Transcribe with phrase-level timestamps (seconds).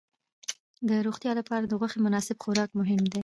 [0.89, 3.19] د روغتیا لپاره د غوښې مناسب خوراک مهم دی.